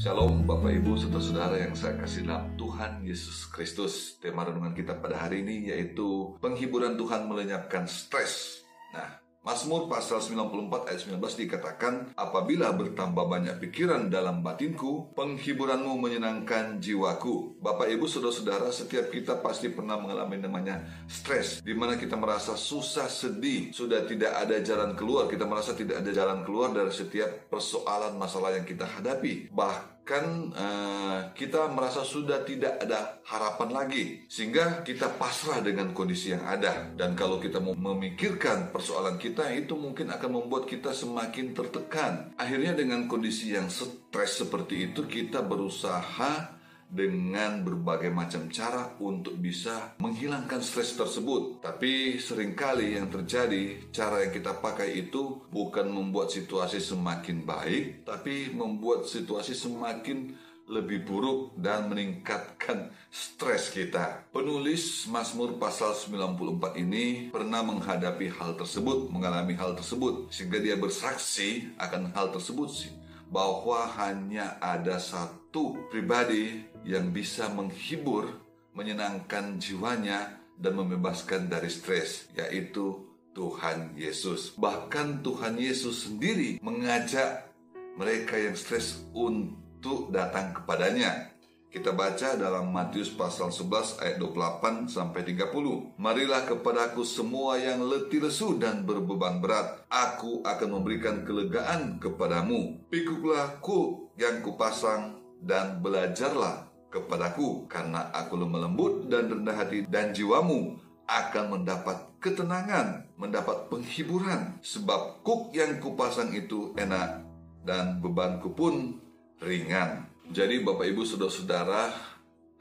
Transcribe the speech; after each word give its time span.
Bapak 0.00 0.72
Ibu, 0.80 0.96
saudara-saudara 0.96 1.60
yang 1.60 1.76
saya 1.76 1.92
kasih 2.00 2.24
dalam 2.24 2.56
Tuhan 2.56 3.04
Yesus 3.04 3.44
Kristus. 3.52 4.16
Tema 4.16 4.48
renungan 4.48 4.72
kita 4.72 4.96
pada 4.96 5.28
hari 5.28 5.44
ini 5.44 5.68
yaitu 5.68 6.40
penghiburan 6.40 6.96
Tuhan 6.96 7.28
melenyapkan 7.28 7.84
stres. 7.84 8.64
Nah, 8.96 9.20
Mazmur 9.40 9.88
pasal 9.88 10.20
94 10.20 10.92
ayat 10.92 11.00
19 11.00 11.16
dikatakan, 11.16 12.12
Apabila 12.12 12.76
bertambah 12.76 13.24
banyak 13.24 13.56
pikiran 13.56 14.12
dalam 14.12 14.44
batinku, 14.44 15.16
penghiburanmu 15.16 15.96
menyenangkan 15.96 16.76
jiwaku. 16.76 17.56
Bapak, 17.56 17.88
Ibu, 17.88 18.04
Saudara-saudara, 18.04 18.68
setiap 18.68 19.08
kita 19.08 19.40
pasti 19.40 19.72
pernah 19.72 19.96
mengalami 19.96 20.44
namanya 20.44 20.84
stres, 21.08 21.64
di 21.64 21.72
mana 21.72 21.96
kita 21.96 22.20
merasa 22.20 22.52
susah, 22.52 23.08
sedih, 23.08 23.72
sudah 23.72 24.04
tidak 24.04 24.44
ada 24.44 24.60
jalan 24.60 24.92
keluar, 24.92 25.24
kita 25.24 25.48
merasa 25.48 25.72
tidak 25.72 26.04
ada 26.04 26.12
jalan 26.12 26.44
keluar 26.44 26.76
dari 26.76 26.92
setiap 26.92 27.48
persoalan 27.48 28.20
masalah 28.20 28.52
yang 28.52 28.68
kita 28.68 28.84
hadapi. 28.84 29.48
Bahkan 29.48 29.99
kan 30.10 30.50
uh, 30.50 31.30
kita 31.38 31.70
merasa 31.70 32.02
sudah 32.02 32.42
tidak 32.42 32.82
ada 32.82 33.22
harapan 33.30 33.70
lagi 33.70 34.04
sehingga 34.26 34.82
kita 34.82 35.14
pasrah 35.14 35.62
dengan 35.62 35.94
kondisi 35.94 36.34
yang 36.34 36.42
ada. 36.42 36.90
Dan 36.98 37.14
kalau 37.14 37.38
kita 37.38 37.62
mau 37.62 37.78
memikirkan 37.78 38.74
persoalan 38.74 39.22
kita 39.22 39.54
itu 39.54 39.78
mungkin 39.78 40.10
akan 40.10 40.30
membuat 40.42 40.66
kita 40.66 40.90
semakin 40.90 41.54
tertekan. 41.54 42.34
Akhirnya 42.34 42.74
dengan 42.74 43.06
kondisi 43.06 43.54
yang 43.54 43.70
stres 43.70 44.42
seperti 44.42 44.90
itu 44.90 45.06
kita 45.06 45.46
berusaha 45.46 46.59
dengan 46.90 47.62
berbagai 47.62 48.10
macam 48.10 48.50
cara 48.50 48.98
untuk 48.98 49.38
bisa 49.38 49.94
menghilangkan 50.02 50.58
stres 50.58 50.98
tersebut. 50.98 51.62
Tapi 51.62 52.18
sering 52.18 52.58
kali 52.58 52.98
yang 52.98 53.06
terjadi, 53.06 53.90
cara 53.94 54.26
yang 54.26 54.34
kita 54.34 54.58
pakai 54.58 54.98
itu 54.98 55.46
bukan 55.54 55.86
membuat 55.86 56.34
situasi 56.34 56.82
semakin 56.82 57.46
baik, 57.46 58.02
tapi 58.02 58.50
membuat 58.50 59.06
situasi 59.06 59.54
semakin 59.54 60.34
lebih 60.70 61.02
buruk 61.02 61.58
dan 61.58 61.90
meningkatkan 61.90 62.94
stres 63.10 63.74
kita. 63.74 64.22
Penulis 64.30 65.10
Mazmur 65.10 65.58
pasal 65.58 65.98
94 65.98 66.78
ini 66.78 67.26
pernah 67.34 67.66
menghadapi 67.66 68.30
hal 68.38 68.54
tersebut, 68.54 69.10
mengalami 69.10 69.58
hal 69.58 69.74
tersebut, 69.74 70.30
sehingga 70.30 70.62
dia 70.62 70.78
bersaksi 70.78 71.74
akan 71.74 72.14
hal 72.14 72.30
tersebut 72.30 72.70
sih 72.70 73.00
bahwa 73.30 73.86
hanya 73.96 74.58
ada 74.58 74.98
satu 74.98 75.78
pribadi 75.88 76.66
yang 76.82 77.14
bisa 77.14 77.46
menghibur, 77.48 78.26
menyenangkan 78.74 79.56
jiwanya, 79.62 80.36
dan 80.60 80.76
membebaskan 80.76 81.48
dari 81.48 81.72
stres, 81.72 82.28
yaitu 82.36 83.06
Tuhan 83.32 83.96
Yesus. 83.96 84.52
Bahkan 84.58 85.24
Tuhan 85.24 85.56
Yesus 85.56 86.10
sendiri 86.10 86.60
mengajak 86.60 87.48
mereka 87.96 88.36
yang 88.36 88.58
stres 88.58 89.00
untuk 89.16 90.12
datang 90.12 90.52
kepadanya. 90.52 91.32
Kita 91.70 91.94
baca 91.94 92.34
dalam 92.34 92.74
Matius 92.74 93.14
pasal 93.14 93.54
11 93.54 94.02
ayat 94.02 94.18
28 94.18 94.90
sampai 94.90 95.22
30. 95.22 96.02
Marilah 96.02 96.42
kepadaku 96.42 97.06
semua 97.06 97.62
yang 97.62 97.86
letih 97.86 98.26
lesu 98.26 98.58
dan 98.58 98.82
berbeban 98.82 99.38
berat. 99.38 99.86
Aku 99.86 100.42
akan 100.42 100.82
memberikan 100.82 101.22
kelegaan 101.22 102.02
kepadamu. 102.02 102.74
Pikulah 102.90 103.62
ku 103.62 104.10
yang 104.18 104.42
kupasang 104.42 105.22
dan 105.38 105.78
belajarlah 105.78 106.66
kepadaku 106.90 107.70
karena 107.70 108.10
aku 108.18 108.34
lemah 108.34 108.66
lembut 108.66 109.06
dan 109.06 109.30
rendah 109.30 109.54
hati 109.54 109.86
dan 109.86 110.10
jiwamu 110.10 110.74
akan 111.06 111.54
mendapat 111.54 112.18
ketenangan, 112.18 113.06
mendapat 113.14 113.70
penghiburan 113.70 114.58
sebab 114.58 115.22
kuk 115.22 115.54
yang 115.54 115.78
kupasang 115.78 116.34
itu 116.34 116.74
enak 116.74 117.22
dan 117.62 118.02
bebanku 118.02 118.50
pun 118.58 118.98
ringan. 119.38 120.10
Jadi 120.30 120.62
Bapak 120.62 120.86
Ibu 120.86 121.02
Saudara-saudara, 121.02 121.90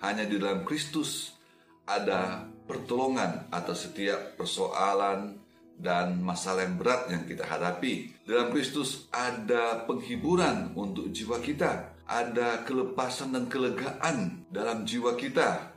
hanya 0.01 0.25
di 0.25 0.41
dalam 0.41 0.65
Kristus 0.65 1.37
ada 1.85 2.49
pertolongan 2.65 3.45
atas 3.53 3.85
setiap 3.85 4.33
persoalan 4.41 5.37
dan 5.77 6.17
masalah 6.17 6.65
yang 6.65 6.81
berat 6.81 7.13
yang 7.13 7.29
kita 7.29 7.45
hadapi. 7.45 8.25
Dalam 8.25 8.49
Kristus 8.49 9.05
ada 9.13 9.85
penghiburan 9.85 10.73
untuk 10.73 11.13
jiwa 11.13 11.37
kita, 11.37 11.93
ada 12.09 12.65
kelepasan 12.65 13.37
dan 13.37 13.45
kelegaan 13.45 14.49
dalam 14.49 14.81
jiwa 14.81 15.13
kita, 15.13 15.69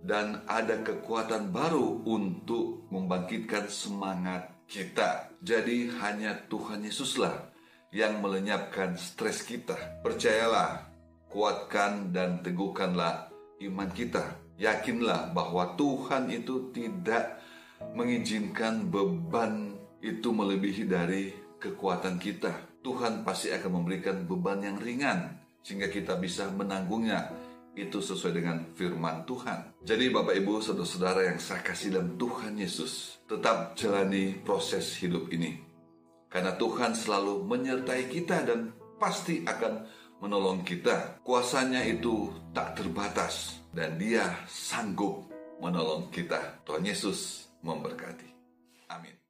dan 0.00 0.40
ada 0.48 0.80
kekuatan 0.80 1.52
baru 1.52 2.00
untuk 2.08 2.88
membangkitkan 2.88 3.68
semangat 3.68 4.56
kita. 4.64 5.36
Jadi 5.44 5.92
hanya 6.00 6.32
Tuhan 6.48 6.80
Yesuslah 6.80 7.52
yang 7.92 8.24
melenyapkan 8.24 8.96
stres 8.96 9.44
kita. 9.44 10.00
Percayalah, 10.00 10.95
kuatkan 11.30 12.14
dan 12.14 12.40
teguhkanlah 12.42 13.30
iman 13.62 13.90
kita. 13.92 14.36
Yakinlah 14.56 15.36
bahwa 15.36 15.76
Tuhan 15.76 16.32
itu 16.32 16.72
tidak 16.72 17.40
mengizinkan 17.92 18.88
beban 18.88 19.76
itu 20.00 20.32
melebihi 20.32 20.88
dari 20.88 21.32
kekuatan 21.60 22.16
kita. 22.16 22.80
Tuhan 22.80 23.26
pasti 23.26 23.50
akan 23.52 23.82
memberikan 23.82 24.24
beban 24.24 24.62
yang 24.62 24.78
ringan 24.78 25.36
sehingga 25.60 25.90
kita 25.90 26.16
bisa 26.16 26.48
menanggungnya. 26.52 27.44
Itu 27.76 28.00
sesuai 28.00 28.32
dengan 28.32 28.72
firman 28.72 29.28
Tuhan. 29.28 29.84
Jadi 29.84 30.08
Bapak 30.08 30.32
Ibu, 30.32 30.64
saudara-saudara 30.64 31.28
yang 31.28 31.36
saya 31.36 31.60
kasih 31.60 31.92
dalam 31.92 32.16
Tuhan 32.16 32.56
Yesus, 32.56 33.20
tetap 33.28 33.76
jalani 33.76 34.32
proses 34.32 34.96
hidup 34.96 35.28
ini. 35.28 35.60
Karena 36.32 36.56
Tuhan 36.56 36.96
selalu 36.96 37.44
menyertai 37.44 38.08
kita 38.08 38.48
dan 38.48 38.72
pasti 38.96 39.44
akan 39.44 39.84
menolong 40.20 40.64
kita. 40.64 41.20
Kuasanya 41.22 41.84
itu 41.84 42.32
tak 42.56 42.78
terbatas 42.78 43.60
dan 43.72 44.00
dia 44.00 44.24
sanggup 44.48 45.28
menolong 45.60 46.08
kita. 46.12 46.60
Tuhan 46.64 46.84
Yesus 46.84 47.50
memberkati. 47.60 48.28
Amin. 48.88 49.25